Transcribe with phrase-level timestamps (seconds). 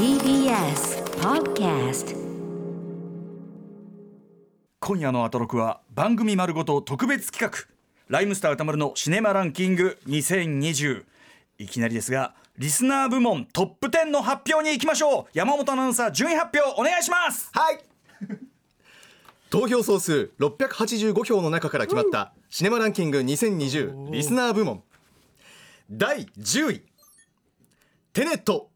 [0.00, 2.16] TBS Podcast
[4.80, 7.66] 今夜のアトロクは番組丸ごと特別企画。
[8.08, 11.04] ライムスター歌丸のシネマランキング2020
[11.58, 15.24] いきなりですがリスナー部門トップ10の発表に行きましょう。
[15.34, 17.50] 山本アナウンサー順位発表お願いします。
[17.52, 17.80] はい。
[19.50, 24.82] 投票総数685票の中から決まったシネマランキング2020リスナー部門。
[25.90, 26.82] 第10位。
[28.14, 28.69] テネット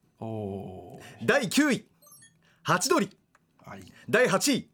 [1.22, 1.86] 第9位。
[2.62, 3.10] ハチドリ。
[3.64, 3.80] はい。
[4.08, 4.70] 第8位。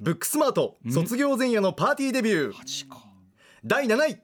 [0.00, 0.76] ブックスマート。
[0.90, 2.52] 卒業前夜のパーティーデビュー。
[2.52, 3.04] 8か。
[3.64, 4.18] 第7位。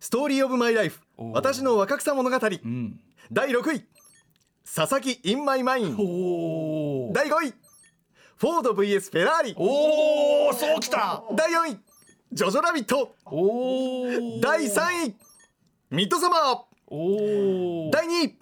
[0.00, 1.00] ストーリーオブマイライフ。
[1.16, 2.36] 私の若草物語。
[2.36, 3.00] うん。
[3.30, 3.84] 第6位。
[4.64, 5.96] 佐々木インマイマイン。
[7.12, 7.54] 第5位。
[8.36, 9.54] フォード VS フェラーリ。
[9.56, 11.22] おーそうきた。
[11.36, 11.78] 第4位。
[12.32, 13.14] ジョジョラビット。
[13.26, 14.40] おー。
[14.40, 15.16] 第3位。
[15.90, 16.58] ミッドサマー。
[16.88, 17.90] おー。
[17.92, 18.41] 第2位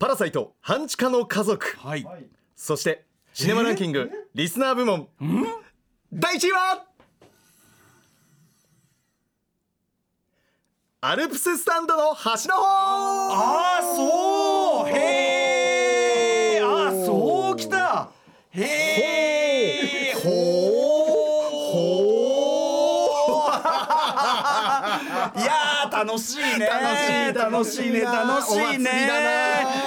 [0.00, 1.76] パラサイト半地下の家族。
[1.76, 2.06] はい。
[2.56, 3.04] そして
[3.34, 5.08] シネマランキングリスナー部門。
[6.10, 6.84] 第1位は？
[11.02, 12.62] アルプススタンドの端の方。
[12.62, 14.88] ああそう。
[14.88, 18.08] へえあーそうきた。
[18.52, 20.30] へえほ
[25.36, 26.66] いやー楽しいね。
[26.66, 27.90] 楽しい楽しい。
[27.90, 29.79] ね楽しいね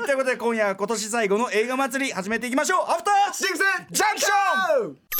[0.00, 5.10] はいということで今夜は今年最後の映画祭り始めていきましょうアフターシックスジャンクション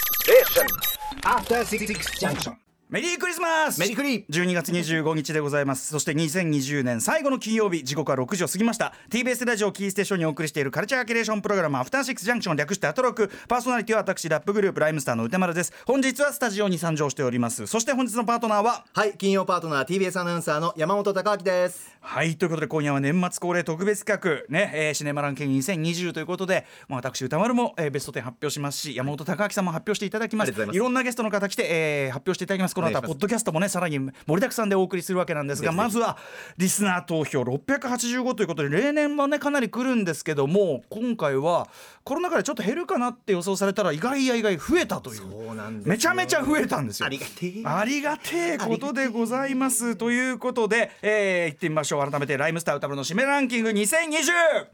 [1.23, 1.87] After Six
[2.19, 2.70] Junction.
[2.91, 3.79] メリークリスマス！
[3.79, 5.87] メリークリ12月25日でございます。
[5.93, 8.93] そして2020年最後の金曜日時刻は6時を過ぎました。
[9.09, 13.31] TBS ラジオキーステーションにお送りしているカルチャーキュレーションプログラムアフターシックスジャンクション略してアトロク。
[13.47, 15.73] パーソナリティは私ラップグループライムスターの歌丸です。
[15.87, 17.69] 本日はスタジオに参上しております。
[17.69, 18.85] そして本日のパートナーは？
[18.93, 21.97] はい金曜パートナー TBS アナウンサーの山本貴明です。
[22.01, 30.49] はいということで今夜は年末恒例特別企画ね、えーシネマランキング2020ということで、まあ、私歌丸も、えーベスト10発表しますし山本貴明さんも発表していただきます。
[30.49, 30.83] ありがとうございます。
[30.83, 36.17] ろんなゲストの方来て、えー発表していただきますこの後はポッドキャストもねさらに盛りだくさんでお送りするわけなんですがまずは
[36.57, 41.69] リスナー投票685ということで例年はねかなり来るんですけども今回は
[42.05, 45.17] コロナ禍でちょっと減るかなって予想されたら意外や意外増えたという。
[45.19, 45.91] そうなんですよ。
[45.91, 47.07] めちゃめちゃ増えたんですよ。
[47.07, 47.63] ありがてえ。
[47.65, 49.97] ありがてえことでございます。
[49.97, 52.11] ということで、えー、行ってみましょう。
[52.11, 54.67] 改めてライムスター歌丸の締めランキング2020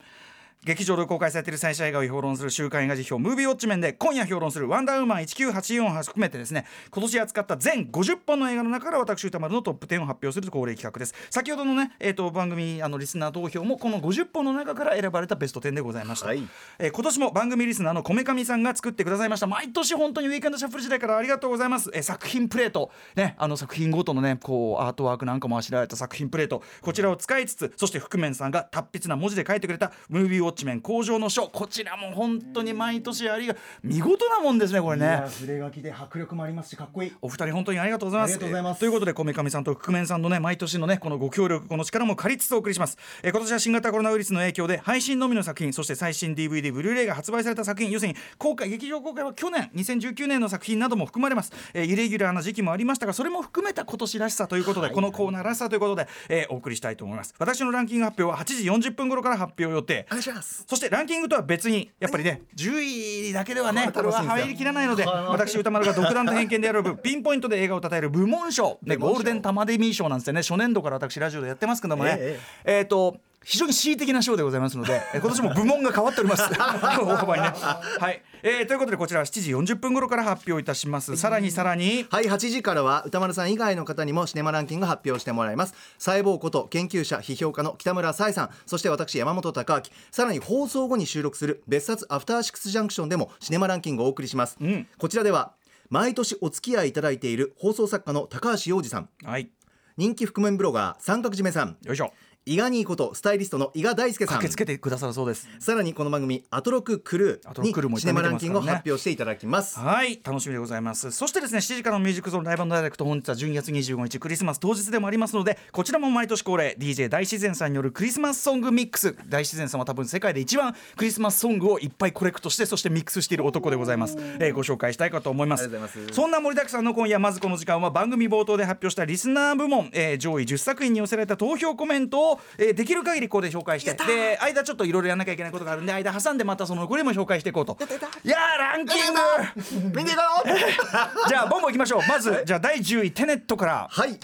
[0.66, 11.14] 劇場で公開されている最新映画を評論する週刊映画辞表ムービーウォッチメンで今夜評論する「ワンダーウーマン1984」を含めてですね今年扱った全50本の映画の中から私歌丸のトップ10を発表する恒例企画です。
[11.30, 16.42] 先ほどのね、えー、と番組あのリスナー投票もこの50本の中から選ばれたベスト10でございました、はい。
[16.80, 19.46] えー今年も番組リスナーのこめかみさんが作ってくださいました。
[19.46, 22.90] 毎年本当にウィークエンドシャッフル時代からありがとうございます、えー作品プレート。
[23.14, 26.62] ねあの作品ごとのねこうアートワークなんかもあしらわれた作品プレート。
[26.80, 37.12] こちらを使いつつそして覆面さんが達筆な文字で書いてくれたムービーウォッチメン工場の書こちらも本当に毎年ありが見事なもんですねこれね筆書きで迫力もありますし、かっこいい。
[37.20, 38.34] お二人本当にありがとうございます。
[38.34, 42.96] ありがとうございますえーということで、こめかみさんと覆面さんのね、毎年のね、このご協力、この力も借りつつお送りします。
[43.22, 51.52] えー今年は新型コロナウイルスの影響で、配信のみの作品、そして最新 DVD、ブルーレイが発売された作品、要するに公開、劇場公開は去年、2019年の作品なども含まれます。
[51.74, 57.34] えーイレギュラーな時期もありましたが、それも含めた今年らしさということで、このコーナーらしさということで、えーお送りしたいと思います。
[57.38, 60.06] 私のランキング発表は8時40分頃から発表予定。
[60.08, 70.42] お願いしますそしてランキングとは別にやっぱりね10位だけではねこれは入りきらないので私歌丸が独断と偏見で選ぶ ピンポイントで映画を称える部門賞、ね、ゴールデンタマデミー賞なんですよね。
[70.42, 72.16] 初年度から私ラジオでやってますけどもね。
[72.18, 76.50] ええっ、と非常に恣意的な賞でございますので、え今年も部門が変わっております。
[76.52, 77.52] 大幅にね。
[78.00, 81.16] はい、えーということでこちらは7時40分頃から発表いたします。
[81.16, 82.06] さらにさらに。
[82.10, 95.54] はい8時からは歌丸さん以外の方にもシネマランキング発表してもらいます細胞こと研究者批評家の北村沙耶さんそして私山本貴明さらに放送後に収録する別冊アフターシックスジャンクションでもシネマランキングをお送りします、んこちらでは
[95.90, 99.50] 毎年お付き合いいただいている放送作家の高橋洋二さんはい。
[99.96, 102.12] 人気覆面ブロガー三角締めさんよいしょ。
[102.48, 104.36] 伊賀にいことスタイリストの伊賀大輔さん。
[104.36, 105.48] 駆けつけてくださるそうです。
[105.58, 109.80] さらにこの番組アトロククルーにシネマランキングを発表していただきます。
[109.80, 110.20] はい。
[110.22, 111.10] 楽しみでございます。
[111.10, 119.16] そしてですね7時からのミュージックゾーンライブダイレクト本日は12月25日クリスマス当日でもありますのでこちらも毎年恒例 DJ 大自然さんによるクリスマスソングミックス。
[119.26, 125.68] 大自然さんは多分世界で一番クリスマスソングをいっぱいコレクトしてそしてミックスしている男でございます、えーご紹介したいかと思います。
[126.12, 137.76] そんな盛りだくさんの今夜まずこの時間は番組冒頭で発表したリスナー部門、えー上位10作品に寄せられた投票コメントを、えーできる限りここで紹介してで間ちょっといろいろやらなきゃいけないことがあるんで間挟んでまたその残りも紹介していこうと。
[138.24, 139.98] いやーランキング。
[139.98, 140.48] 見ていこう。
[141.28, 142.00] じゃあボンボンいきましょう。
[142.08, 143.88] まずじゃあ第10位テネットから。
[143.90, 144.18] はい。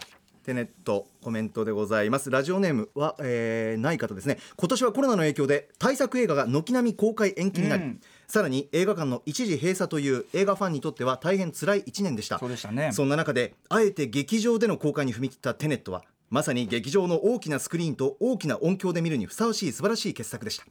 [0.45, 2.29] テネットコメントでございます。
[2.29, 4.39] ラジオネームは、えーない方ですね。
[4.57, 8.01] 今年はコロナの影響で対策映画が軒並み公開延期になり、うん。
[8.27, 12.39] さらに映画館の一時閉鎖という映画ファンにとっては大変辛い1年でした。
[12.39, 12.91] そうでしたね。
[12.93, 20.65] そんな中であえて劇場での公開に踏み切ったテネットはまさに劇場の大きなスクリーンと大きな音響で見るにふさわしい素晴らしい傑作でした。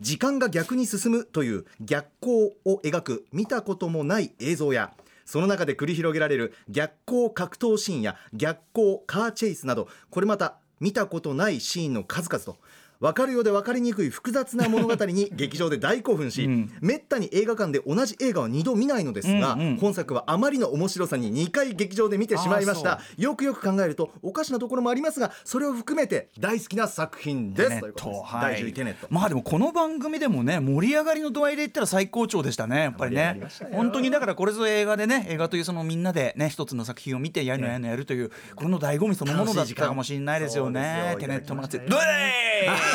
[0.00, 4.94] 時間が逆に進むという逆光を描く見たこともない映像や
[5.26, 12.56] その中で繰り広げられる逆光格闘シーンや逆光カーチェイスなどこれまた見たことないシーンの数々と
[13.00, 16.72] 分かるようで分かりにくい複雑な物語に 劇場で大興奮し、うん。
[16.80, 19.76] めったに映画館で同じ映画は2度見ないのですが、うんうん。
[19.76, 23.00] 本作はあまりの面白さに2回劇場で見てしまいました。
[23.16, 27.80] よくよく考えるとおかしなところもありますがそれを含めて大好きな作品です。
[27.80, 28.54] ということです、トはい。
[28.54, 29.06] 第10位テネット。
[29.10, 33.40] まあでもこの番組でもね盛り上がりの度合いで言ったら最高潮でしたねやっぱりね。
[33.72, 41.16] 本当にだからこれぞ映画でね映画というそのみんなでね一つの作品を見てやるのやるのやるというこれの醍醐味そのものだったかもしれないですよね。
[41.18, 41.90] テネット祭り。
[41.90, 42.85] ドエーあ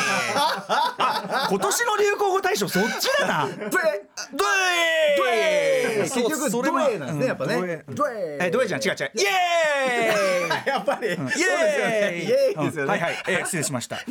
[1.48, 3.48] 今年の流行語大賞そっちだな。
[3.48, 7.84] ドエー結局ドエなんですねやっぱね。
[7.86, 8.82] うんドエドエえドエじゃん。
[8.82, 9.10] 違う違う。
[9.14, 10.68] イエーイ。
[10.68, 11.20] やっぱり、イエーイ。
[11.32, 12.22] ね。
[12.22, 12.88] イエーイですよね、うん。
[12.88, 13.96] はいはい、えー失礼しました。
[13.96, 14.06] はい、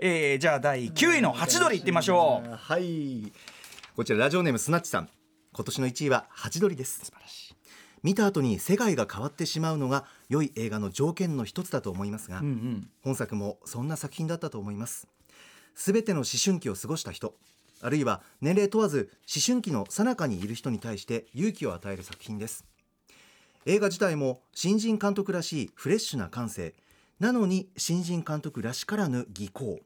[0.00, 2.54] えーじゃあ第9位のハチドリいってみましょう。
[2.54, 3.32] はい。
[3.96, 5.08] こちらラジオネームスナッチさん。
[5.52, 7.00] 今年の1位はハチドリです。
[7.04, 7.53] 素晴らしい
[8.04, 12.88] 見た後に世界が変わってしまうのが良い映画の条件の一つだと思いますが、うんうん。
[13.02, 15.08] 本作もそんな作品だったと思います。
[15.74, 17.34] すべての思春期を過ごした人
[17.80, 22.66] あるいは年齢問わず思春期の最中にいる人に対して勇気を与える作品です。
[23.64, 26.74] 映画自体も新人監督らしいフレッシュな感性。
[27.20, 29.80] なのに新人監督らしからぬ技巧。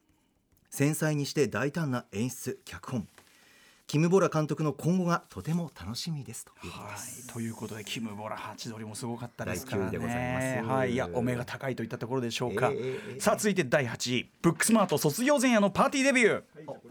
[0.70, 3.06] 繊細にして大胆な演出脚本
[3.88, 9.92] キム・ボラ監督の今後がとても楽しみですということはです、い、ということでキム・ボラハチドリもすごかったですからね。
[9.92, 10.68] 第九位でございます。
[10.68, 12.68] はい、いやお目が高いといったところでしょうか。
[12.70, 13.14] えー。
[13.14, 16.42] えーさあ続いて第8位、ブックスマート卒業前夜のパーティーデビュー。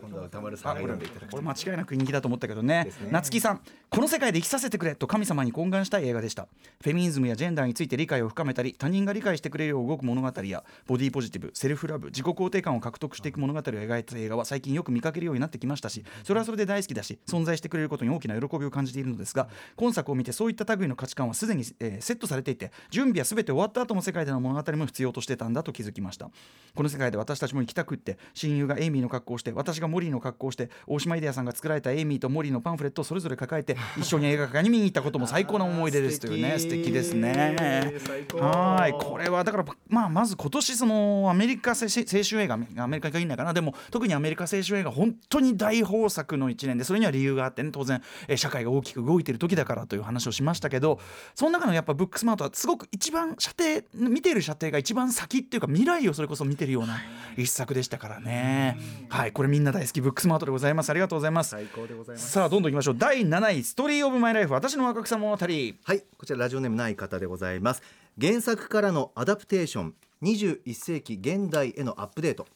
[0.01, 1.29] 今度は歌丸さんがんでいただく。
[1.29, 2.85] これ間違いなく人気だと思ったけどね。
[2.85, 2.91] ね。
[3.11, 6.47] 夏木さんこの世界で生きさせてくれと神様に懇願したい映画でした。
[6.81, 26.29] フェミニズムやジェンダーについて理解を深めたり他人が理解してくれるよう動く物語やボディポジティブセルフラブ自己肯定感を獲得していく物語を描いた映画は最近よく見かけるようになってきましたしそれはそれで大好きだし存在してくれることに大きな喜びを感じているのですが今作を見てそういった類の価値観はすでに、えーセットされていて準備は全て終わった後の世界での物語も必要としてたんだと気づきました。
[26.75, 36.87] この世界で私たちも生きたくって親友がエイミーの格好をして私がモリーの格好をして大島イデアさんが作られたエイミーとモリーのパンフレットをそれぞれ抱えて 一緒に映画館に見に行ったことも最高な思い出ですというね素敵。
[36.91, 37.93] ですね。
[38.39, 43.53] はいこれはだからまあまず今年そのアメリカ青春映画アメリカに限らないかな。
[43.53, 50.99] でも特にアメリカ青春映画本当に大豊作の1年でそれには理由があってね当然えー社会が大きく動いてる時だからという話をしましたけど
[51.35, 56.99] その中のやっぱブックスマートはすごく一番射程見ている射程が一番先っていうか未来をそれこそ見てるような
[57.35, 58.77] 一作でしたからね。
[59.09, 60.89] はいこれみんな大好きブックスマートでございます。
[60.89, 61.49] ありがとうございます。
[61.51, 62.31] 最高でございます。
[62.31, 62.95] さあどんどんいきましょう。
[62.97, 64.53] 第7位「ストーリー・オブ・マイ・ライフ。
[64.53, 65.75] 私の若草物語」はい
[66.17, 67.81] こちらラジオネームない方でございます。
[68.19, 69.93] 原作からのアダプテーション
[70.23, 72.47] 21世紀現代へのアップデート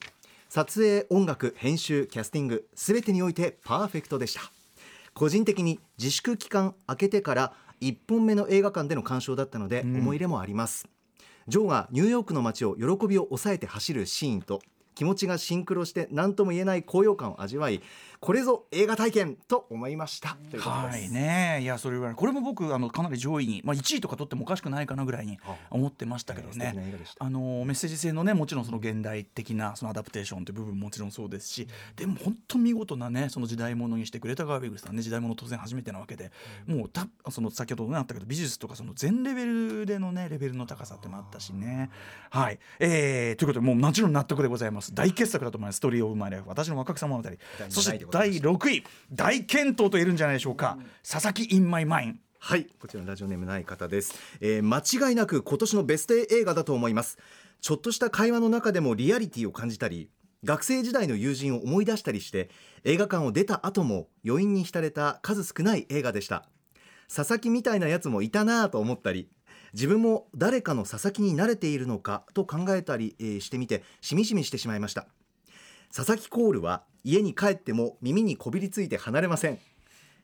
[0.54, 4.42] 撮影音楽編集キャスティングすべてにおいてパーフェクトでした。
[5.14, 10.90] 個人的に自粛期間明けてから1本目の映画館での鑑賞だったので思い入れもあります、
[11.48, 14.62] ジョーがニューヨークの街を喜びを抑えて走るシーンと
[14.94, 17.82] 気持ちがシンクロして何とも言えない高揚感を味わい
[18.22, 20.38] これぞ映画体験と思いました。
[20.52, 20.96] ということです。
[20.96, 21.60] はいね。
[21.64, 22.14] いやそれぐらい。
[22.14, 25.40] これも僕あのかなり上位に、まあ、1位とか取ってもおかしくないかなぐらいに
[25.72, 26.76] 思ってましたけどね。
[27.18, 36.32] あのメッセージ性のねもちろんその現代的なそのアダプテーションという部分ももちろんそうですしでも本当見事なねその時代物にしてくれたガービグルさんね時代物当然初めてなわけで
[36.68, 41.90] もうたその先ほどねあったけど美術とかその全レベルでのねレベルの高さってのもあったしね。
[42.30, 42.60] はい。
[42.80, 44.94] えー、ということでもうもちろん納得でございます。
[44.94, 45.78] 大傑作だと思います。
[45.78, 46.50] ストーリー・オブ・マイ・ライフ。
[46.50, 47.30] 私の若草物語。
[47.70, 50.78] そして第6位大健闘と言えるんじゃないでしょうか、
[51.10, 57.18] 佐々木 in my mind はいこちらのラジオネームない方です、えー間違いなく今年のベスト映画だと思います。
[57.62, 60.10] ちょっとした会話の中でもリアリティを感じたり
[60.44, 62.50] 学生時代の友人を思い出したりして
[62.84, 66.50] 映画館を出た後も余韻に浸れた数少ない映画でした。
[67.14, 69.30] 佐々木みたいなやつもいたなぁと思ったり
[69.74, 75.06] 自分も誰かの佐々木に慣れているのかと考えたり、えーしてみてしみじみしてしまいました。
[75.94, 79.60] 佐々木コールは家に帰っても耳にこびりついて離れません。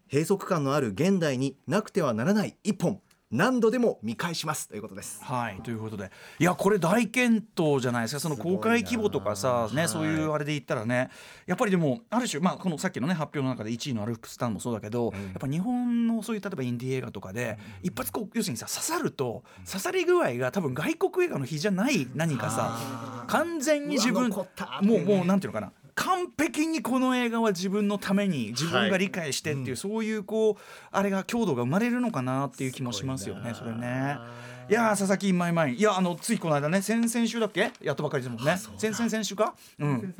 [0.09, 3.01] 閉塞感のある現代になくてはならない一本。
[3.29, 5.21] 何度でも見返しますということです。
[5.21, 6.11] はいということで。
[6.39, 8.19] いやこれ大健闘じゃないですか。
[8.21, 9.89] その公開規模とかさね、はい。
[9.89, 11.09] そういうあれで言ったらね。
[11.45, 24.47] やっぱりでもある種まあこのさっきのね発表の中で1位のアルプスタンもそうだけど、やっぱ日本のそういう例えばインディー映画とかで、一発こう要するにさ刺さると刺さり具合が多分外国映画の日じゃない何かさ完全に自分も
[24.81, 30.55] うもうなんていうのかな完璧にこの映画は自分のために自分が理解してっていう、そういうこう
[30.91, 34.17] あれが強度が生まれるのかなっていう気もしますよねそれね。
[34.69, 35.73] いやー佐々木マイマイ。
[35.73, 37.71] ンいやあのついこの間ね先々週だっけ？
[37.81, 38.57] やっとばかりですもんね。
[38.77, 39.55] 先々先週か？
[39.79, 40.13] うん。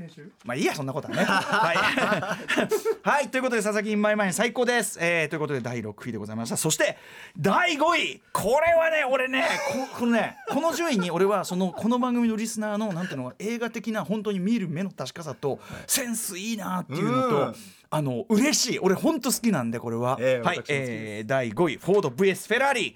[0.45, 1.23] まあいいやそんなことはね。
[1.25, 1.77] はい。
[3.03, 6.55] はいということで佐々木マイマイン最高です、えー、ということで第6位でございました。
[6.55, 6.97] そして
[7.37, 8.21] 第5位。
[8.31, 9.45] これはね俺ね
[9.91, 17.55] こ このねこの順位に俺はそのこの番組のリスナーのなんていうの映画的な本当に見る目の確かさとセンスいいなっていうのと、うん。
[17.89, 18.79] あの嬉しい。
[18.79, 20.91] 俺本当好きなんでこれは、はいええ私も好きです。
[20.91, 21.77] えー第5位。
[21.77, 22.95] フォード VS フェラーリ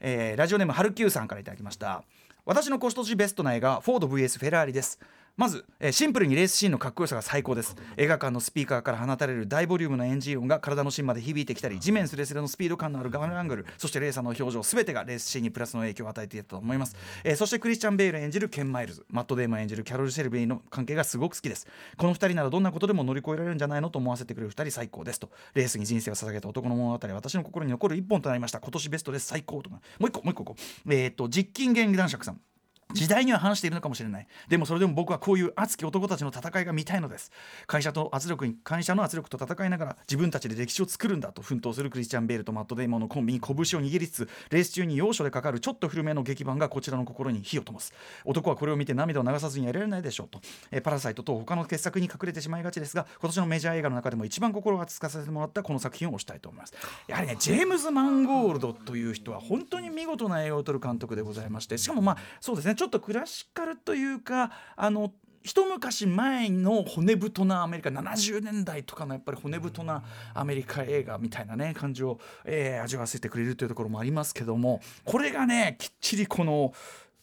[0.00, 2.02] えーラジオネームハルキューさんから頂きました。
[2.44, 5.00] 私の今年ベストな映画フォード VS フェラーリです。
[5.36, 7.76] まず、えーシンプルにレースシーンのかっこよさが最高です。
[7.98, 21.66] 映画館のスピーカーから放たれる大ボリュームなエンジン音が体の芯まで響いてきたり地面スレスレのスピード感のあるガンアングルそしてレーサーの表情すべてがレースシーンにプラスの影響を与えていたと思います、えーそしてクリスチャン・ベイル演じるケン・マイルズマット・デーマン演じるキャロル・シェルビーの関係がすごく好きです。
[21.98, 29.68] この2人ならどんなことでも乗り越えられるんじゃないのと思わせてくれる2人最高ですとレースに人生を捧げた男の物語は私の心に残る一本となりました今年ベストです最高と。
[29.68, 30.94] かもう一個もう一個こう。
[30.94, 32.40] えっ、と実金原理男爵さん
[32.92, 34.26] 時代には反しているのかもしれない。
[34.48, 37.32] でもそれでも僕はこういう熱き男たちの戦いが見たいのです。
[37.66, 47.92] 会社と圧力に会社の圧力と戦いながら自分たちで歴史を作るんだと奮闘するクリスチャン・ベールとマット・デイモンのコンビに拳を握りつつレース中に要所でかかるちょっと古めの劇版がこちらの心に火を灯す。
[48.24, 50.40] 男はこれを見て涙を流さずにはいられないでしょうと。
[50.70, 56.74] えパラサイトと他の傑作に隠れてしまいがちですが今年のメジャー映画の中でも一番心を熱かさせてもらったこの作品を推したいと思います。
[57.08, 70.02] やはりねジェームズ・マンゴールドという人は本当に見事な映画を撮る監督でございましてしかもまあそうですねちょっとクラシカルというかあの一昔前の骨太なアメリカ70年代とかのやっぱり骨太な
[70.34, 76.72] アメリカ映画みたいなね感じを、えー味わわせてくれるというところもありますけどもこれがねきっちりこの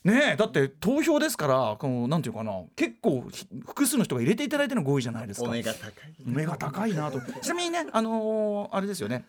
[0.04, 5.48] ねえだって投票ですからこのなんていうかな結構ひ複数の人が入れていただいての5位じゃないですか。
[5.48, 5.92] お目が高い。
[6.26, 7.22] 目が高いなと。
[7.42, 9.26] ちなみにねあのーあれですよね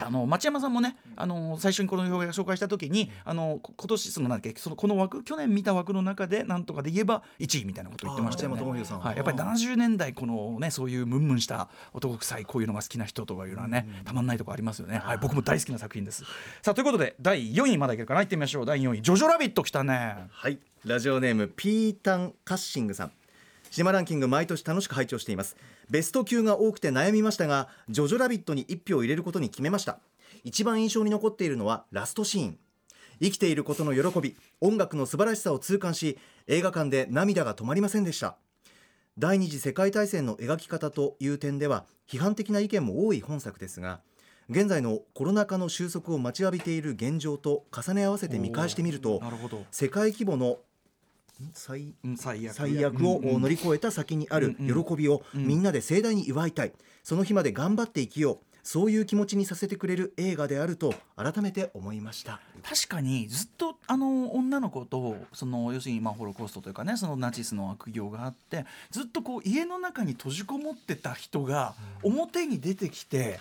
[0.00, 8.62] あの町山さんもね、あの最初にこの表現を紹介した時に、あのこ今年そのなんそのこの枠去年見た枠の中でなんとかで言えば1位みたいなことを言ってましたよね。
[8.62, 14.98] はい、やっぱり70年代このねそういうムンムンした男臭いこういうのが好きな人とかいうのはね、たまんないとこありますよね。
[14.98, 16.24] はい、僕も大好きな作品です。
[16.62, 18.20] さあということで第4位まだいけるかな？
[18.20, 18.66] 行ってみましょう。
[18.66, 20.28] 第4位ジョジョラビット来たね。
[20.30, 23.12] はいラジオネームピータン・カッシングさん
[23.70, 25.56] シネマランキング毎年楽しく拝聴しています。
[25.88, 30.00] ベスト級が多くて悩みましたがジョジョラビットに1票入れることに決めました。
[30.42, 32.58] 一番印象に残っているのはラストシーン。
[33.22, 38.36] 生きていることの喜び音楽の素晴らしさを痛感し映画館で涙が止まりませんでした。
[39.18, 44.00] 第二次世界大戦の描き方という点では批判的な意見も多い本作ですが
[44.48, 49.20] 現在のコロナ禍の収束を待ちわびている現状と重ね合わせて見返してみると。
[49.70, 50.56] 世界規模のん
[51.54, 52.54] 最うん最悪。
[52.54, 56.72] 最悪を乗り越えた先にある喜びをみんなで盛大に祝いたい。
[57.02, 58.50] その日まで頑張って生きよう。
[58.62, 62.40] そういう気持ちにさせてくれる映画であると改めて思いました。
[62.62, 73.40] 確かにずっとあの女の子とその要するにまあホロコーストというかねそのナチスの悪行があってずっとこう家の中に閉じこもってた人が表に出てきて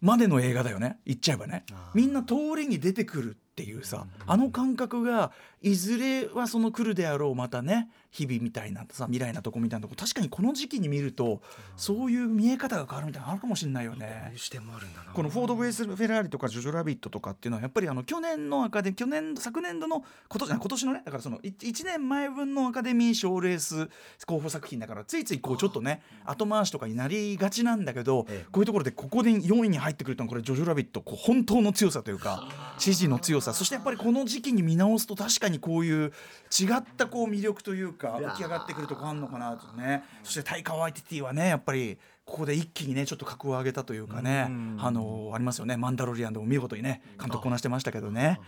[0.00, 0.98] までの映画だよね。
[1.06, 1.64] 言っちゃえばね。
[1.94, 11.42] みんな通りに出てくるっていうさあの感覚がいずれはその来るであろうまたね日々みたいなさ未来なとこみたいなとこ確かにこの時期に見ると
[11.76, 14.32] そういう見え方が変わるみたいなのあるかもしれないよね。
[14.36, 15.12] 視点もあるんだな。
[15.12, 23.88] このフォード・ベース・フェラーリとかジョジョ・ラビットとかっていうのはやっぱりあの去年のアカデミー去年昨年度の今年あ今年のねだからその1年前分のアカデミー賞レース
[24.26, 28.46] 候補作品だからついついこうちょっとね後回しとかになりがちなんだけど、ええ。
[28.50, 32.48] こういうところでここで4位に入ってくるとこれジョジョ・ラビットこう本当の強さというか
[32.78, 36.12] 支持の強さそしてやっぱりこの時期に見直すと確かにこういう
[36.50, 40.04] 違ったこう魅力というか浮き上がってくるとこあるのかなとね。
[40.22, 44.76] そしてタイカ・ワイティティはねやっぱりここで一気にねちょっと格を上げたというかねうん。
[44.80, 45.76] あのありますよね。
[45.76, 48.40] マンダロリアンでも見事にね監督こなしてましたけどね。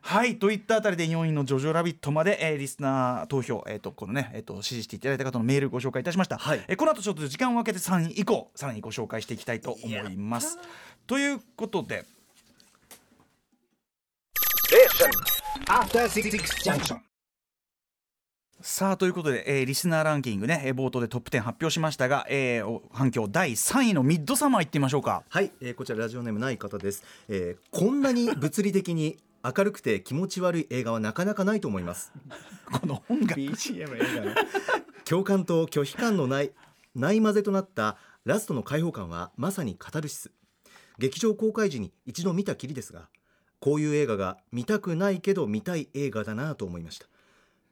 [0.00, 0.38] はい。
[0.38, 6.64] といったあたりで4位の「ジョジョラビット」まで、えーリスナー投票、えー、とこのね、えー、と支持していただいた方のメールご紹介いたしました、はい。
[6.68, 10.58] えーこの後ちょっと時間を空けて3位以降さらにご紹介していきたいと思います。
[11.06, 12.04] ということで.
[18.60, 25.22] さあということで、えーリスナーランキングね、えー冒頭でトップ10発表しましたが、えーお反響第3位のミッドサマーいってみましょうか。
[25.28, 32.12] はい、えーこちらラジオネームない方です、えーこんなに物理的に明るくて気持ち悪い映画はなかなかないと思います。
[32.72, 34.34] この本が BGM 映画の。
[35.04, 36.52] 共感と拒否感のない
[36.94, 40.32] ない混ぜとなったラストの開放感はまさにカタルシス。
[40.98, 43.08] 劇場公開時に一度見たきりですが
[43.60, 47.06] こういう映画が見たくないけど見たい映画だなと思いました。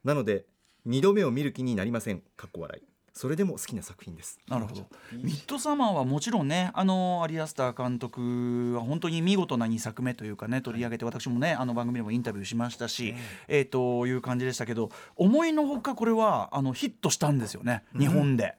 [0.03, 0.45] なので
[0.85, 2.21] 二度目を見る気になりません。
[2.35, 2.87] かっこ笑い。
[3.17, 4.39] それでも好きな作品です。
[4.47, 4.85] なるほど。
[5.11, 13.15] ミッドサマーはもちろんねあのアリアスター監督は本当に見事な2作目というかね取り上げて私もねあの番組でもインタビューしましたし、
[13.47, 17.83] えー、という感じでしたけど思いのほかこれはあのヒットしたんですよね。
[17.97, 18.55] 日本で。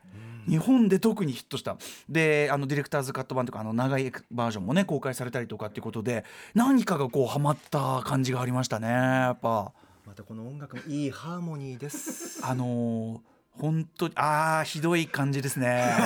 [0.49, 1.76] 日本で特にヒットした。
[2.09, 6.25] であのディレクターズカット版とかあの長いバージョンもね公開されたりとかっていうことで
[6.55, 9.73] 何かがこうハマった感じがありましたねやっぱ。
[10.07, 12.40] またこの音楽もいいハーモニーです。
[12.45, 15.85] あのー本当にああひどい感じですね。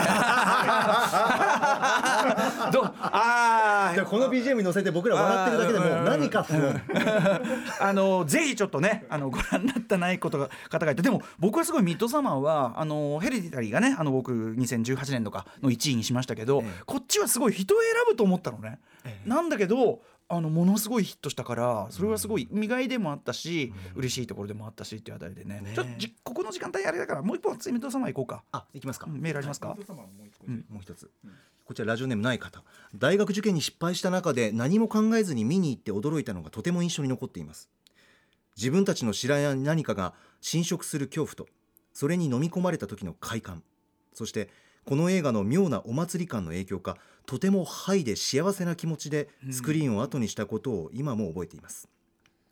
[2.73, 6.81] どあじゃあこの BGM に乗せて僕ら笑ってるだけでも何か不穏
[7.81, 16.83] あのぜひちょっとねあのご覧になったないことが方がいてでも僕はすごいミッドサマーはあのヘレディタリーがねあの僕2018年とかの1位にしましたけど、ええ。
[16.87, 18.79] こっちはすごい人を選ぶと思ったのね。
[19.27, 20.01] なんだけど
[20.35, 25.61] あのものすごいヒットしたからそれはすごい意外でもあったし、嬉しいところでもあったしっていうあたりでね。
[25.61, 29.09] ねちょっとじここの時間帯あれだからもう一本ミッドサマー行こうか、あ、いきますか。
[29.11, 31.11] うんメールありますか、もう一つ、
[31.67, 32.65] こちらラジオネームない方。
[32.95, 37.69] 大学受験に失敗した中で何も考えずに見に行って驚いたのがとても印象に残っています。
[38.57, 41.47] 自分たちの知らない何かが侵食する恐怖と
[41.93, 43.63] それに飲み込まれた時の快感。
[44.15, 44.49] そして
[44.87, 46.97] この映画の妙なお祭り感の影響か
[47.27, 51.89] とてもハイで幸せな気持ちでスクリーンを後にしたことを今も覚えています、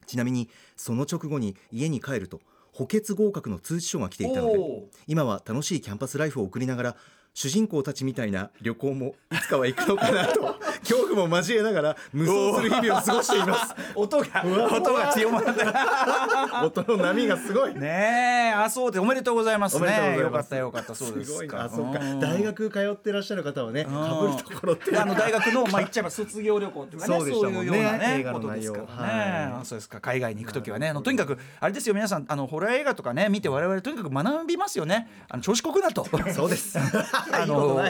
[0.07, 2.41] ちなみにその直後に家に帰ると
[2.73, 4.59] 補欠合格の通知書が来ていたので
[5.07, 6.97] 今は楽しいキャンパスライフを送りながら
[7.35, 13.75] 主人公たちみたいな旅行もいつかは行くのかなと恐怖も交えながら無双する日々を過ごしています。
[13.94, 14.26] 音が。
[14.72, 15.50] 音が強まって。
[16.82, 17.75] 音の波がすごい。
[17.75, 20.18] ねえあそうでおめでとうございますね。
[20.18, 20.94] よかったよかった。
[20.94, 21.32] そうです。
[21.32, 21.58] ごいか。
[21.58, 22.20] なあそうん。
[22.20, 30.00] 大学通ってらっしゃる方はねかぶるところってであの大学のまあ言っちゃえば卒業旅行そういうようなね映画のことです内容かそうですか。
[30.00, 30.88] 海外に行く時はね。
[30.88, 35.08] あのとにかくあれですよ皆さんあのホラー映画とかね見て我々とにかく学びますよね。
[35.28, 36.06] あの調子こくなと。
[36.34, 36.78] そうです。
[37.32, 37.80] あの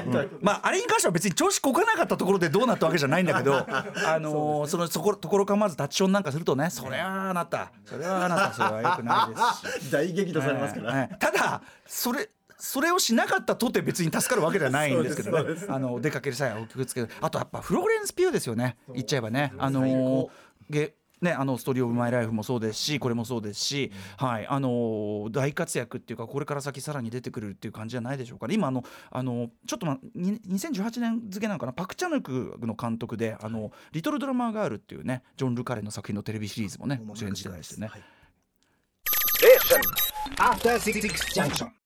[0.40, 9.36] まああれに関しては別に調子こかなかったところでどうなったわけじゃないんだけど あのそのそこ、ところかまずタッチションなんかするとねそれはあなたそれはあなたそれはよくないで
[9.80, 9.90] すし。
[9.92, 12.28] 大激怒されますから、ええただそれ
[12.60, 15.56] それをしなかったとて別に助かるわけではないんですけどね。
[15.68, 17.12] あの出かける際はお気をつけて。
[17.20, 18.76] あとやっぱフローレンス・ピューですよね。
[18.92, 19.54] 言っちゃえばね。
[19.56, 20.30] あの最高。
[20.68, 28.54] げね、あのストーリー・オブ・マイ・ライフもそうですしこれもそうですし、はいあの大活躍っていうかこれから先さらに出てくるっていう感じじゃないでしょうかね。
[28.54, 38.02] 今あのあのちょっと、ま、に2018年付けなのかなパク・チャヌクの監督で「あのリトル・ドラマー・ガール」っていうねジョン・ルカレンの作品のテレビシリーズもね主演時代してね、はい。
[40.38, 41.00] After Six
[41.34, 41.79] Junction.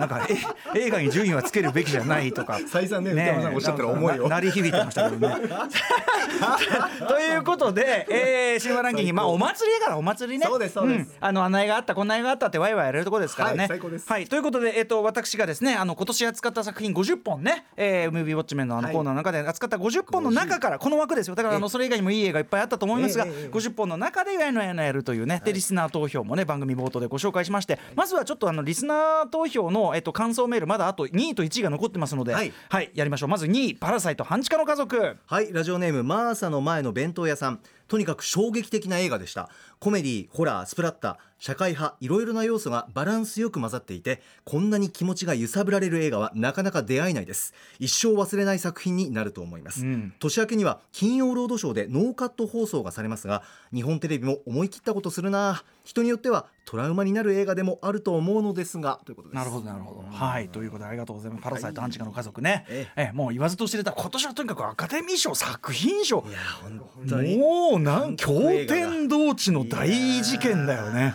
[0.00, 0.26] なんか
[0.74, 2.58] え映画に順位はつけるべきじゃないとか。
[2.66, 4.28] 再三ね歌山さんがおっしゃってる思いを。
[4.28, 5.36] な鳴り響いてましたけどね。
[7.06, 10.46] ということで、えー、シネマランキング、まあ、お祭りだからお祭りね。
[10.46, 11.08] そうですそうです。
[11.08, 11.12] ん。
[11.20, 13.58] あのあんな映画あったこんな映画あったってワイワイやれるところですからね。
[13.58, 14.10] はい最高です。
[14.10, 14.26] はい。
[14.26, 18.94] ということで、えっと私がですねあの今年扱った作品50本ね、えー、ムービーウォッチメンのあのはい。
[18.94, 21.34] コーナーの中で扱った50本の中から、この枠ですよ。
[21.34, 32.34] だからあのそれ以外にもいい映画いっぱいあったと思いますが、ええええ50本の中でやのやのやるというねでリスナー投票もね番組冒頭でご紹介しましてまずはちょっとあのリスナー投票の、えっと、感想メールまだあと2位と1位が残ってますので、
[32.68, 32.90] はい。
[32.94, 33.28] やりましょう。
[33.28, 37.60] まず2位「パラサイト半地下の家族」はいラジオネームマーサの前の弁当屋さん。
[37.90, 47.54] とにかく衝撃的な映画でしたコメディホラースプラッタ社会派いろいろな要素がバランスよく混ざっていてこんなに気持ちが揺さぶられる映画はなかなか出会えないです。
[47.78, 50.12] 一生忘れない作品になると思います、うん。
[50.18, 59.36] 年明けには金曜ロードショーでノーカット放送がされますが日本テレビも思い切ったことするな人によってはトラウマになる映画でもあると思うのですがということです。
[59.36, 60.04] なるほどなるほど。
[60.14, 60.50] はい。
[60.50, 61.42] ということでありがとうございます。
[61.42, 62.66] パラサイト半地下の家族ね。
[62.68, 63.12] ええ。
[63.12, 66.22] もう言わずと知れた今年はとにかくアカデミー賞作品賞。
[66.28, 67.38] いや本当に。
[67.38, 69.88] もうなん韓経典同地の大
[70.22, 71.14] 事件だよね。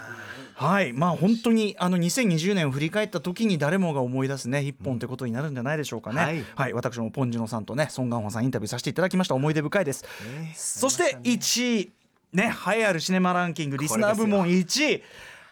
[0.55, 0.93] はい。
[0.93, 6.21] まあ本当にあの2020年を振り返った時に誰もが思い出すね一本ってことになるんじゃないでしょうかね。
[6.21, 6.45] はい。
[6.55, 9.35] はい、私もポンジュノさんとねソン・ガンホさんインタビューさせていただきました。
[9.35, 10.03] 思い出深いです。
[10.03, 11.91] ねそして1位
[12.31, 15.03] ね栄えあるシネマランキングリスナー部門1位。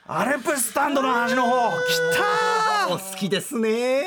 [0.06, 4.04] アレプスタンドの話の方きたーお好きですね。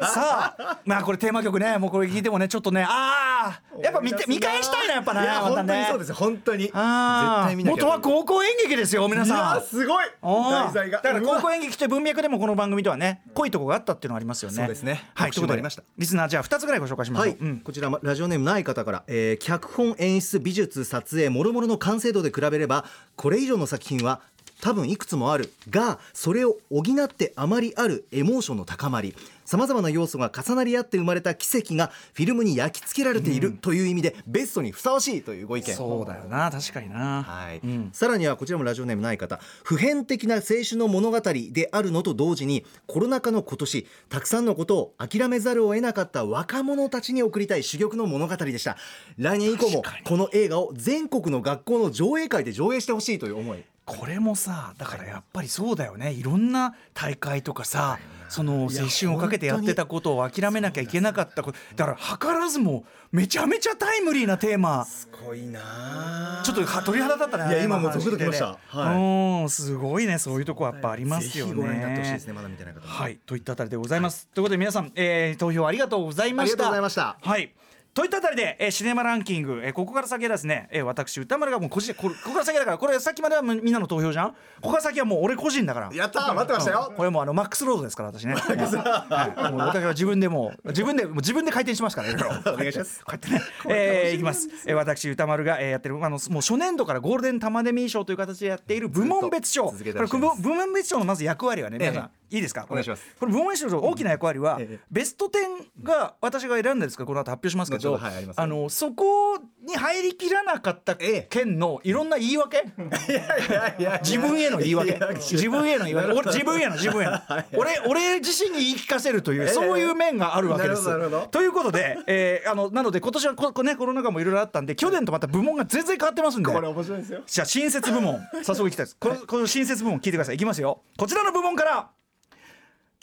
[0.00, 1.78] さあまあこれテーマ曲ね。
[1.78, 6.62] もうこれ聞いてもねちょっとねああやっぱ見て見返したいなやっぱねいや本当にそうですよ本当に。
[6.64, 10.04] 絶対見な元は高校演劇ですよ皆いやさんすごい。
[10.22, 11.02] 題材が。
[11.02, 14.56] だから高校演劇という文脈でもこの番組とはね濃いとこがあったっていうのがありますよね。
[14.56, 15.10] そうですね。
[15.14, 15.82] はいということで特集もありました。
[15.98, 17.60] リスナーじゃあ2つぐらいご紹介しましょう、はい、うん。
[17.60, 22.84] こちらラジオネームない方から、えー脚本演出美術撮影もろもろの完成度で比べれば
[23.16, 24.20] これ以上の作品は
[24.64, 35.74] 多分いくつもあるがそれを補ってあまりあるエモーションの高まりさまざまな要素が重なり合って生まれた奇跡がフィルムに焼き付けられているという意味で、ベストにふさわしいというご意見。
[35.74, 37.22] そうだよな確かにな。
[37.22, 37.60] はい。
[37.62, 37.90] うん。
[37.92, 39.38] さらにはこちらもラジオネームない方。
[39.62, 48.78] 普遍的な青春の物語であるのと同時にコロナ禍の今年たくさんのことを諦めざるを得なかった若者たちに送りたい珠玉の物語でした。
[49.18, 56.12] 来年以降もこの映画を全国の学校の上映会で上映してほしいという思いこれもさだからやっぱりそうだよね。
[56.12, 61.58] いろんな大会とかさその青春をかけてやってたことを諦めなきゃいけなかったこと。
[61.76, 61.98] だから
[62.34, 64.84] 図らずもめちゃめちゃタイムリーなテーマ。
[64.86, 66.42] すごいな。
[66.44, 68.58] ちょっとは鳥肌立ったねいや今もうゾクッときました。
[68.68, 68.96] はい。
[69.42, 71.52] うんすごいねそういうとこやっぱありますよね。
[71.52, 72.42] ぜひご覧になってほしいですねま
[72.80, 73.18] はい。
[73.26, 76.54] といったあたりでございます、ということで皆さん、えー投票ありがとうございました。
[76.54, 77.16] ありがとうございました。
[77.20, 77.52] はい
[77.94, 84.30] といったあたりで、えーシネマランキング、えーここから先はですね、えー私歌丸がもう個人これここから先だからこれさっきまではみみんなの投票じゃん？
[84.30, 88.34] ここから先はもう俺個人だからやったー待ってましたよこれもうあのマックスロードですから私ね。
[88.34, 92.16] はい、もう私は自分でもう自分で自分で回転しますからね。
[92.52, 93.42] お願いしますこうやってね。
[93.68, 94.48] えー、いきます。
[94.66, 99.66] えー、私歌丸が、えー、やってるあのもう初年度からゴールデンタマデミー賞という形でやっている部門別賞。
[99.66, 102.10] これ部門別賞のまず役割はね皆さん。
[102.34, 102.66] いいですか？
[102.68, 103.04] お願いします。
[103.18, 104.78] これ部門別賞の大きな役割は、ええ。
[104.90, 107.04] ベスト10が私が選んだんですか？
[107.04, 108.00] らこの後発表しますけ後ど、
[108.36, 112.64] あのそこに入りきらなかったええ県のいろんな言い訳、
[114.02, 114.98] 自分への言い訳。
[115.16, 116.12] 自分への言い訳。
[116.12, 117.20] 俺自分への自分への。
[117.56, 120.84] 俺俺自身に言い聞かせるという、そういう面があるわけです。
[121.30, 126.52] ということで、えーあのなので今年はここ、ね、コロナ禍もいろいろあったんで去年とまた部門が全然変わってますんで。
[126.52, 127.22] これ面白いですよ。
[127.26, 128.20] じゃあ新設部門。
[128.42, 128.96] 早速いきたいです。
[128.98, 130.34] このこの新設部門聞いてください。
[130.36, 130.82] いきますよ。
[130.98, 131.90] こちらの部門から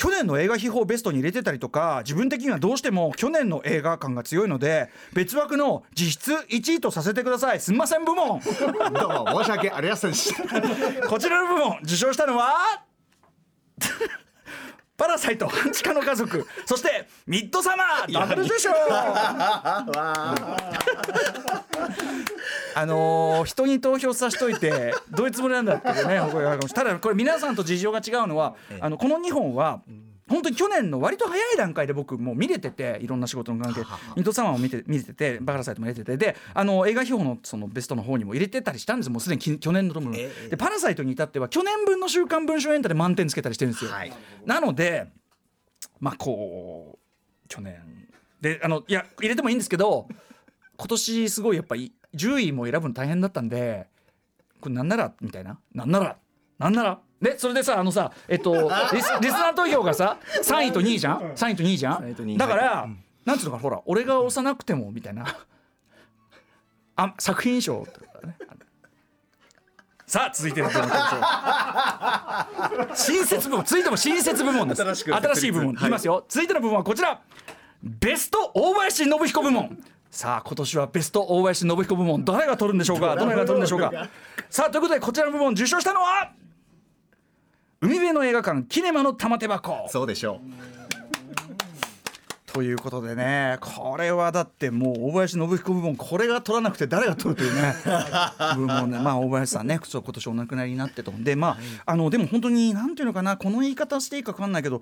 [0.01, 7.59] 去年の映画秘宝ベストに入れてたりとか自分的にはどうしても去年の映画感が強いので別枠の実質1位とさせてください。
[7.59, 8.39] すんません部門。
[8.39, 10.43] どうも申し訳ありませんでした。
[11.07, 12.83] こちらの部門受賞したのは？
[15.01, 16.45] パラサイト半地下の家族。
[16.67, 18.13] そしてミッドサマー。
[18.13, 18.69] ダブル受賞
[22.75, 26.21] あのー人に投票させといてどういうつもりなんだっていうね
[26.75, 29.81] ただこれ皆さんと事情が違うのはあのこの2本は
[30.31, 33.81] 本当に去年の割と早い段階で僕もう見れてていろんな仕事の関係。
[34.15, 36.17] ミッドサマーも見て見れててバカラサイトも入れてて。
[36.17, 39.09] であの映画表のそのベストの方にも入れてたりしたんです。
[39.09, 43.91] もうすでにき去年のともええでパラサイトに至っては去年分の「週刊文春エンタ」で満点つけたりしてるんですよ。
[43.91, 44.13] はい。
[44.45, 45.07] なので
[45.99, 47.75] まあこう去年。
[48.39, 50.07] であのいや入れてもいいんですけど
[50.77, 53.87] 今年すごいやっぱり10位も選ぶの大変だったんで
[54.59, 55.59] これなんならみたいな。
[55.73, 56.17] なんなら
[56.61, 56.99] なんなら。
[57.21, 62.37] でそれでさあのさえっとリス リスナー投票がさ3位と2位じゃん？3位と2位じゃ3位と2ん位。
[62.37, 62.87] だから、
[63.25, 65.25] なんつうのかなほら俺が押さなくてもみたいな。
[66.95, 67.85] あ作品賞。
[67.85, 68.35] とかね
[70.07, 70.89] さあ続いての部門
[72.95, 74.81] 新設部門続いても新設部門です。
[74.83, 75.75] 新しく新しい部門、はい。
[75.75, 76.25] い、きますよ。
[76.27, 77.21] 続いての部門はこちら。
[77.83, 79.77] ベスト大林信彦部門。
[80.09, 82.25] さあ今年はベスト大林信彦部門。
[82.25, 83.15] 誰が取るんでしょうか？
[83.15, 83.91] どの映画が取るんでしょうか？
[84.49, 86.33] さあということでこちらの部門受賞したのは
[87.83, 89.87] 海辺の映画館キネマの玉手箱。
[89.89, 90.39] そうでしょ
[92.53, 97.73] ということでねこれはだってもう大林信彦部門これが取らなくて誰が取るというね
[98.57, 98.99] 部門ね。
[98.99, 101.11] まあ大林さんね今年お亡くなりになってと。
[101.17, 104.81] でまああのでも本当になんていうのかなこの言い方していいか分かんないけど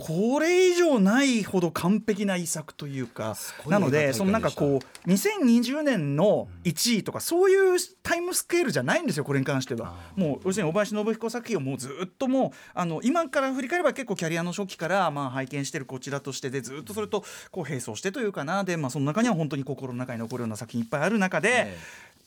[0.00, 3.36] これ以上ないほど完璧な遺作というか
[3.66, 9.94] なのでそのなんかこう2020年の1位とかそういうタイムスケールじゃないんですよこれに関しては。
[10.16, 18.64] もう要するに大林信彦作品をもうずっともうあの今から振り返れば結構キャリアの初期からまあ拝見してるこちらとしてでずっとそれとこう並走してというかな。
[18.64, 21.78] でまあその中には本当に心の中に残るような作品いっぱいある中で、え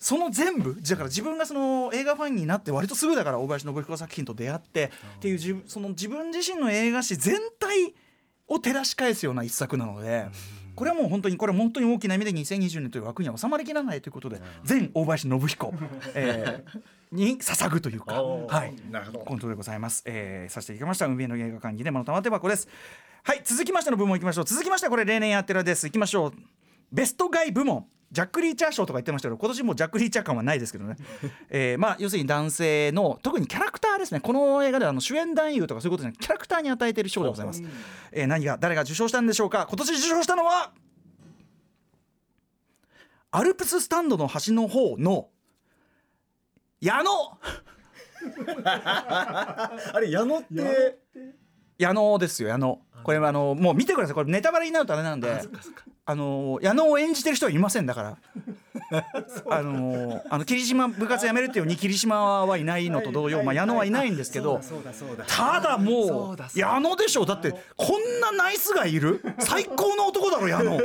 [0.04, 7.94] その全部だから自分がその映画ファンになって割とすぐだから大林信彦作品と出会ってっていう自分その自分自身の映画史全体
[8.50, 10.28] を照らし返すような一作なので。
[10.76, 15.72] これはもう本当にこれは本当に大きな意味で2020年という枠には収まりきらないということで全大林信彦、
[16.16, 19.20] えーに捧ぐというか、はい、なるほど。
[19.20, 20.02] コントでございます。
[20.08, 21.06] えー、させていただきました。
[21.06, 22.68] 海辺の映画館にでの玉手箱です。
[23.22, 24.46] はい続きましての部門いきましょう。
[24.46, 25.86] 続きましてはこれ例年やってるです。
[25.86, 26.34] いきましょう。
[26.92, 30.95] ベストガイ部門ジャック・リーチャー賞とか言ってましたけど今年もうジャック・リーチャー感はないですけどね、
[31.49, 34.19] えーまあ、要するに男性の特にキャラクターですね。
[34.19, 37.63] この映画ではあの主演男優とかそういうことじゃなくキャラクターに与えている賞でございます、
[38.12, 39.65] えー何が誰が受賞したんでしょうか？
[39.67, 40.71] 今年受賞したのは
[43.32, 45.30] アルプススタンドの端の方の
[46.82, 47.10] 矢野。
[48.63, 50.99] あれ矢野って？
[51.80, 52.80] 矢野ですよ矢野。
[53.04, 54.15] これはあのもう見てください。
[54.15, 55.28] これネタバレになるとあれなんで
[56.06, 58.18] あの矢野を演じてる人はいませんだから。
[59.50, 64.62] あのあの霧島部活やめるっていうように霧島はいないのと同様、まあ、矢野はいないんですけど
[65.28, 67.26] ただもそう矢野でしょ。
[67.26, 69.22] だってこんなナイスがいる？
[69.39, 70.76] 最高の男だろ矢野。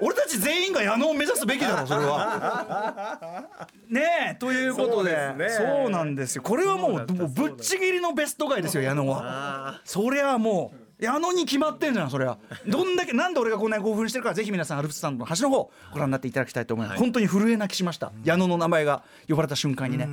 [0.00, 3.48] 俺たち全員が矢野を目指すべきだろそれは。
[3.88, 5.34] ねえということで。
[5.50, 6.42] そうなんですよ。
[6.42, 9.22] これはもうそうぶっちぎりのベストガイですよ矢野は。
[9.24, 18.12] あそりゃもう矢野に決まってんじゃんそりゃどんだけなんで俺がこんなに興奮してるからぜひ皆さんアルプススタンドの端の方ご覧になっていただきたいと思います、本当に震え泣きしました。
[18.22, 20.08] 矢野の名前が呼ばれた瞬間にね、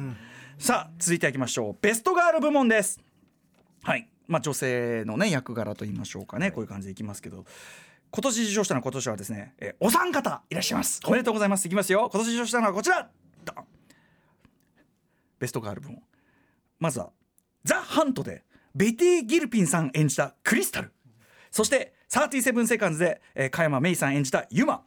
[0.58, 1.76] さあ続いていきましょう。
[1.82, 3.00] ベストガール部門です。
[3.84, 4.08] はい。
[4.28, 7.46] まあ女性のね役柄と言いましょうかね、こういう感じでいきますけど。
[8.14, 11.00] 今年受賞したのは今年はですね、えーお三方いらっしゃいます。
[11.06, 11.66] おめでとうございます。
[11.66, 12.10] いきますよ。
[12.12, 13.10] 今年受賞したのはこちら。
[15.40, 16.04] ベストガール部門。
[16.80, 17.10] まずは
[17.64, 18.44] ザ・ハントで
[18.76, 20.92] ベティ・ギルピンさん演じたクリスタル。
[21.52, 24.82] そして37セカンズで、えー、加山芽衣さん演じたユマ。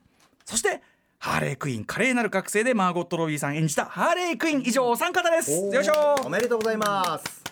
[0.44, 0.82] そして
[1.18, 5.50] ハーレークイーン華麗なる覚醒でマーゴット・ロビーさん演じたハーレークイーン以上お三方です。
[5.52, 6.16] よいしょ。
[6.24, 7.44] おめでとうございます。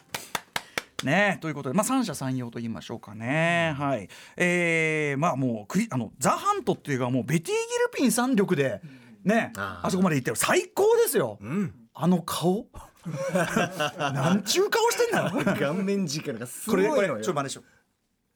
[1.05, 4.09] ねということで、まあ、三者三様と言いましょうかね、はい。
[4.37, 7.59] えー、まあもうあのザ・ハントっていうかもうベティ・ギル
[7.95, 8.81] ピンさん力で
[9.25, 9.87] ねあー。
[9.87, 10.37] あそこまでいってる。
[10.37, 12.67] 最高ですよ、うんあの顔？
[13.99, 17.13] なんちゅう顔してんだよ顔面力がすこれごいのよ。
[17.15, 17.65] これちょっと真似しよう。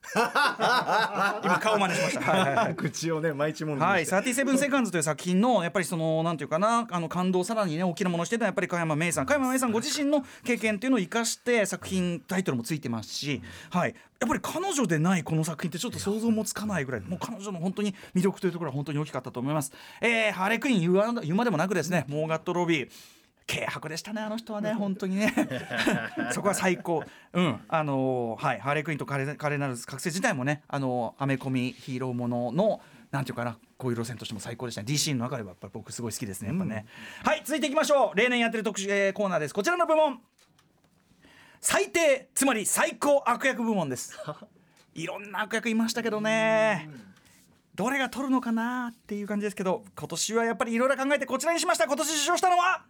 [0.14, 2.32] 今顔真似しました。
[2.32, 2.74] はいはいはい。
[2.74, 6.86] 口をね毎日もはい、37セカンズという作品のやっぱりそのなんていうかな？
[6.90, 9.26] あの感動をさらにね大きなものにしてたやっぱり加山芽衣さん。
[9.26, 17.00] 加山芽衣さんご自身の経験っていうのを生かして作品タイトルもついてますし、はい、やっぱり彼女でないこの作品ってちょっと想像もつかないぐらい。
[17.00, 19.72] もう彼女の本当に魅力というところは本当に大きかったと思います。
[20.00, 20.80] えー、ハーレークイーン
[21.22, 22.88] 言うまでもなくですねモーガット・ロビー
[23.46, 25.32] 軽薄でしたねあの人はね本当にね。
[26.32, 27.04] そこは最高。
[27.32, 27.60] うん。
[27.68, 28.60] あのーはい。
[28.60, 32.80] ハーレークイーンと華麗なる覚醒自体もねあのーアメコミヒーローものの
[33.12, 34.86] なんていうかなこういう路線としても最高でしたね。
[34.92, 36.86] DC の中ではやっぱり僕すごい好きですねやっぱね、
[37.24, 38.16] はい続いていきましょう。
[38.16, 39.54] 例年やってる特集、えーコーナーです。
[39.54, 40.20] こちらの部門。
[41.60, 44.18] 最低つまり最高悪役部門です。
[44.94, 46.88] いろんな悪役いましたけどね。
[47.74, 51.86] どれが取るのかなっていう感じですけど今年はやっぱりいろいろ考えてこちらにしました。
[51.86, 52.84] 今年受賞したのは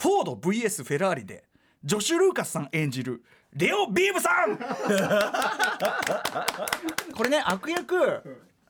[0.00, 1.44] フォード VS フェラーリで
[1.84, 4.56] ジョシュ・ルーカスさん演じるレオ・ビーブさん。
[7.14, 8.22] これね悪役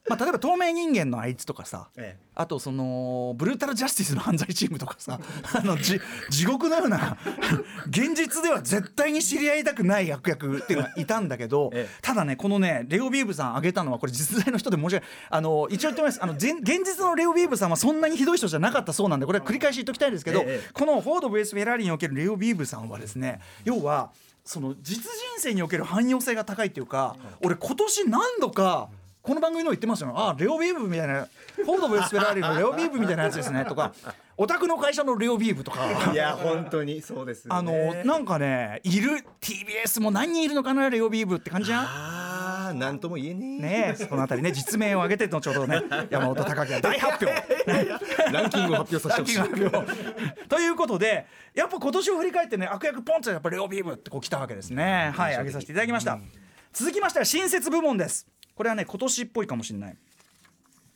[0.08, 2.30] まあ、例えば透明人間のあいつとかさ、ええ。
[2.34, 5.20] あとそのブルータルジャスティスの犯罪チームとかさ
[5.52, 7.18] あのじ地獄のような
[7.86, 11.98] 現実では絶対に知り合いたくない悪役っていうのがいたんだけど、 ええ。
[12.00, 16.22] ただねこのねレオ・ビーブさん挙げたのはこれ実在の人で申し訳ないあの一応言ってます。
[16.22, 24.10] あの全現実のレオ・ビーブさんはそんなにひどい人じゃなかったそうなんでこれは繰り返し言っときたいんですけど、ええこのフォード VS フェラーリにおけるレオ・ビーブさんはですね要は
[24.44, 28.88] その実人生における汎用性が高いっていうか、俺今年何度か
[29.22, 30.14] この番組の言ってますよ。
[30.16, 33.66] あレオビーブみたいなフォード VS フェラーリのレオビーブみたいなやつですね。
[33.66, 33.92] とか
[34.38, 36.10] お宅の会社のレオビーブとか。
[36.12, 41.84] いや本当にそうですよあねのなんかねいる TBS も何人いるのかなレオビーブって感じじゃん？
[41.84, 43.60] ああなんとも言えねえ。
[43.60, 45.82] ねえそのあたりね実名を挙げて後ほどね。
[46.08, 48.32] 山本隆明が大発表。
[48.32, 50.48] ランキングを発表させてほしい。
[50.48, 55.12] ということでやっぱ今年を振り返ってね悪役ポンとやっぱレオビーブってこう来たわけですね。
[55.14, 56.18] はい挙げさせていただきました、
[56.72, 58.26] 続きましては新設部門です
[58.60, 59.96] これはね今年っぽいかもしれない。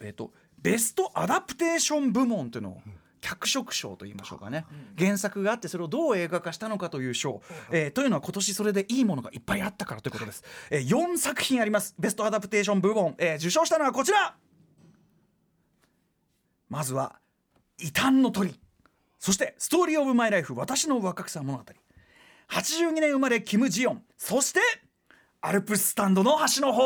[0.02, 2.82] えっ、とベストアダプテーション部門というのを
[3.22, 4.66] 脚色賞と言いましょうかね、
[4.98, 11.94] 原作があってそれをどう映画化したのかという賞、えーというのは今年それでいいものがいっぱいあったからということです、えー、4作品あります。
[11.98, 14.36] ベストアダプテーション部門、えー受賞したのはこちら。
[16.68, 17.18] まずは
[17.80, 18.60] 「異端の鳥」
[19.18, 20.54] そして「ストーリー・オブ・マイ・ライフ。
[20.54, 21.64] 私の若草物語」
[22.50, 24.04] 82年生まれキム・ジヨン。
[24.18, 24.60] そして
[25.46, 26.82] 「アルプススタンドの端の方」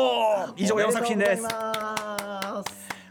[0.57, 1.43] 以上4作品です。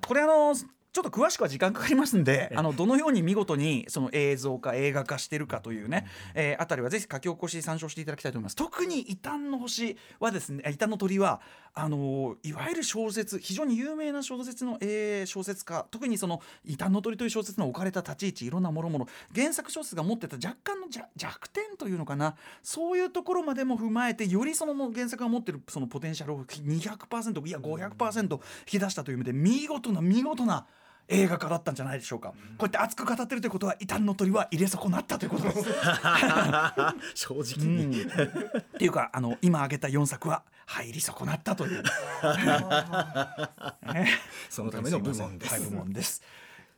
[0.07, 0.55] これあの
[0.99, 8.57] ちょっと詳しくは時間かかりますんであのどのように見事にその映像化映画化してるかというね、えーあたりはぜひ書き起こし参照していただきたいと思います。
[8.57, 11.41] 特に異端の星はですね異端の鳥は
[11.73, 22.35] あのーいわゆる小説非常に有名な小説の、えー小説家特にその異端の鳥という小説の置かれた立ち位置いろんなもろもろ原作小説が持ってた若干の弱弱点というのかな
[22.65, 30.67] そういうところまでも踏まえてよりその原作が持ってるそのポテンシャルを200%いや500%引き出したという意味で見事な見事な
[31.09, 35.65] 映画化だったんじゃないでしょうか、こうやって熱く語ってるということは異端の鳥は入れ損なったということです。
[37.15, 38.07] 正直に、っ
[38.79, 41.83] ていうかあの今挙げた4作は入り損なったという、
[43.93, 44.09] ね。
[44.51, 45.53] そのための部門です。
[45.53, 46.23] はい部門です。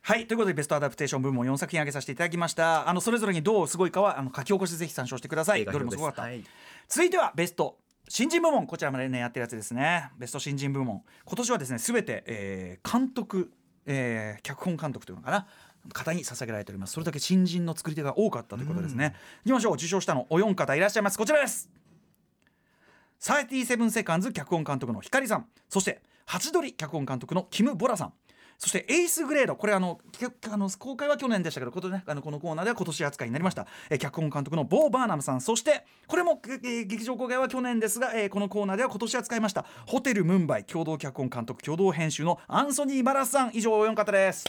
[0.03, 2.89] はいということでベストアダプテーション部門4作品挙げさせていただきました。
[2.89, 5.65] あのそれぞれにどうすごいかはあの書き起こしぜひ参照してください。
[5.65, 6.43] どれもすごかった、はい
[6.89, 13.53] 続いてはベスト新人部門こちらまでねやってるやつですねベスト新人部門今年はですね全て、えー監督、
[13.87, 15.47] えー脚本監督というのかな
[15.93, 16.93] 方に捧げられております。
[16.93, 19.15] それだけ新人の作り手が多かったということですね、
[19.45, 19.75] いきましょう。
[19.75, 21.19] 受賞したのお四方いらっしゃいます。
[21.19, 21.71] こちらです。
[23.21, 25.47] 37セカンズ脚本監督の光さん。
[25.69, 28.13] そしてハチドリ脚本監督のキム・ボラさん
[28.63, 29.57] そしてエイスグレード。
[29.57, 35.41] これあのけあの公開は去年でしたけどこと、ね、あのこのコーナーでは今年扱いになりました、えー脚本監督のボー・バーナムさん。
[35.41, 39.65] そしてこれも、えー劇場公開は去年ですが、えーこのコーナーでは今年扱いました。
[39.87, 43.51] ホテルムンバイ共同脚本監督共同編集のアンソニー・バラスさん。
[43.55, 44.45] 以上お四方です。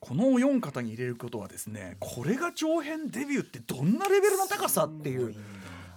[0.00, 5.34] このお四方に入れることはですねこれが長編デビューってどんなレベルの高さっていう。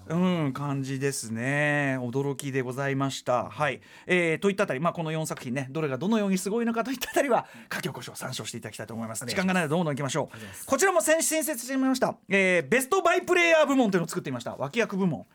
[0.07, 0.15] う
[0.47, 1.97] ん、感じですね。
[1.99, 3.49] 驚きでございました。
[3.49, 9.25] はい、えー、といったあたり、まあ、この4作品ねどれがどのようにすごいのかといったあたりは書き起こしを参照していただきたいと思います。
[9.25, 10.65] 時間がないのでどんどんいきましょう。
[10.65, 14.55] こちらも先新設してみました、えーベストバイプレイヤー部門というのを作ってみました。
[14.55, 15.25] 脇役部門。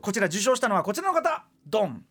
[0.00, 1.44] こちら受賞したのはこちらの方。
[1.66, 2.04] ドン。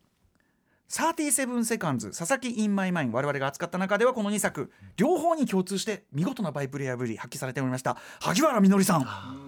[0.89, 2.11] 37セカンズ。
[2.17, 3.11] 佐々木インマイマイン。
[3.11, 4.71] 我々が扱った中ではこの2作。
[4.95, 7.97] 両方に共通して見事なバイプレイヤーぶり発揮されておりました。
[8.21, 9.46] 萩原みのりさん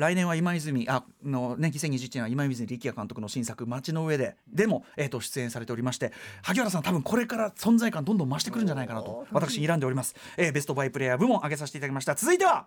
[0.00, 12.14] 来年は今泉あのね2021年は今泉力也監督の新作「街の上で」でも、えー、と出演されておりまして萩原さん多分これから存在感どんどん増してくるんじゃないかなと私睨んでおります、えーベストバイプレイヤー部門挙げさせていただきました。
[12.14, 12.66] 続いては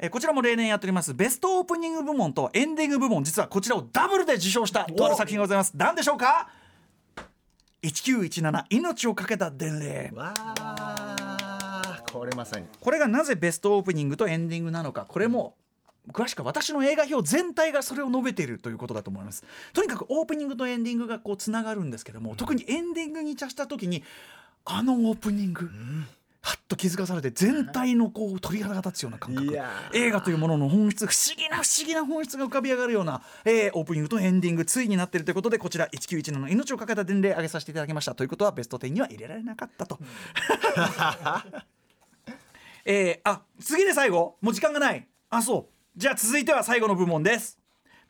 [0.00, 3.22] えーこちらも例年やっておりますベストオープニング部門とエンディング部門。
[3.22, 5.72] 実はこちらをダブルで受賞したとある作品がございます。
[5.76, 6.50] 何でしょうか
[7.82, 10.12] ？1917命をかけた伝令。
[12.12, 12.66] これまさに。
[12.80, 15.04] これがなぜベストオープニングとエンディングなのか。
[15.06, 15.54] これも
[16.12, 19.44] 詳しくは私の映画表全体がそれを述べているということだと思います。
[19.72, 24.02] とにかくオープニングとエンディングがこうつながるんですけども、特にエンディングに達した時に
[24.64, 25.70] あのオープニング、
[26.40, 29.58] はっと気づかされて全体のこう鳥肌が立つような感覚。
[29.92, 39.98] 映画というものの本質不思議な不思議な本質が浮かび上がるような、えーオープニングとエンディングついになっているということでこちら1917の命をかけた伝令挙げさせていただきましたということはベスト10には入れられなかったと。
[42.84, 47.58] えーあ次で最後もう時間がないあそうじゃあ続いては最後の部門です。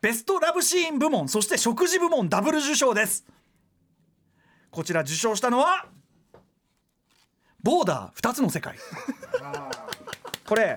[0.03, 3.25] ベストラブシーン部門そして食事部門ダブル受賞です。
[4.71, 5.87] こちら受賞したのは
[7.63, 8.77] ボーダー2つの世界。
[10.47, 10.77] これ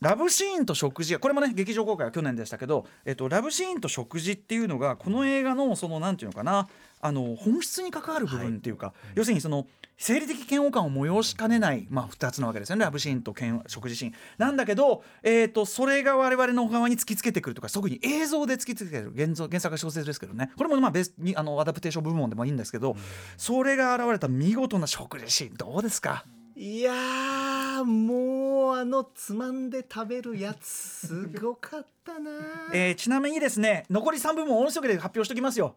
[0.00, 6.68] ラブシーンと食事これもね劇場公開は去年でしたけど、えっと、ラブシーンと食事っていうのがこの映画のそのなんていうのかな
[7.04, 9.66] あの本質に関わる部分っていうか、要するにその
[9.98, 12.84] 生理的嫌悪感を催しかねない、まあ、2つなわけですよね。
[12.84, 13.34] ラブシーンと
[13.66, 14.14] 食事シーン。
[14.38, 19.12] なんだけど、えー、とそれが我々の側に突きつけてくるとか特に映像で突きつけてくる。
[19.16, 20.50] 原造原作は小説ですけどね。
[20.56, 22.96] これもまあベスにあのアダプテーション部門でもいいんですけど、
[23.36, 25.54] それが現れた見事な食事シーン。
[25.56, 26.24] どうですか？
[26.54, 32.30] いやーもうあのつまんで食べるやつすごかったな
[32.74, 35.76] えーちなみにですね残り3部門音速で発表しておきますよ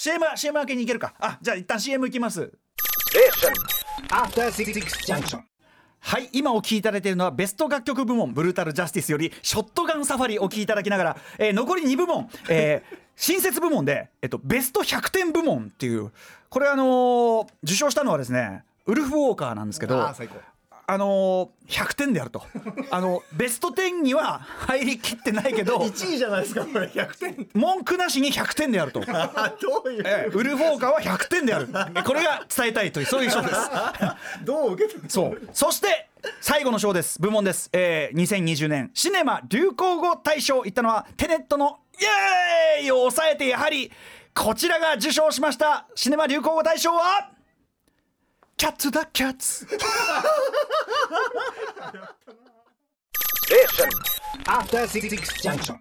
[0.00, 1.12] CM, CM 明けに行けるか。
[1.18, 2.52] あじゃあ一旦 CM 行きます.
[6.00, 16.12] はい今お聴きいただいているのはベスト楽曲部門ブルータルジャスティスよりショットガンサファリお聴きいただきながら、えー残り2部門、えー 新設部門で、えっと、ベスト100点部門っていう
[16.48, 19.96] これあのー受賞したのはですねウルフ・ウォーカーなんですけど
[20.90, 22.42] あのー100点であると。
[22.90, 26.86] あのベスト10には入りきってないけど1位じゃないですかこれ。
[26.86, 27.48] 100点。
[27.52, 29.02] 文句なしに100点であると。
[29.06, 31.68] あ どういう、ええウルフ・ウォーカーは100点である。
[32.04, 33.54] これが伝えたいというそういう賞です。
[34.44, 35.48] どう受けそう。
[35.52, 36.08] そして
[36.40, 37.20] 最後の賞です。
[37.20, 38.90] 部門です、えー、2020年。
[38.94, 42.04] シネマ流行語大賞いったのはテネットのイ
[42.80, 43.92] エーイを抑えてやはり
[44.34, 45.86] こちらが受賞しました。
[45.94, 47.32] シネマ流行語大賞は
[48.57, 49.67] キャッツ・ダ・キャッツ
[54.45, 55.77] After Six Junction.